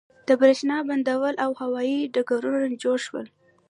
[0.27, 3.27] د بریښنا بندونه او هوایی ډګرونه جوړ شول.